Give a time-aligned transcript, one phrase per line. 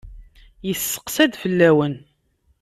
[0.67, 1.95] Yesseqsa-d fell-awen.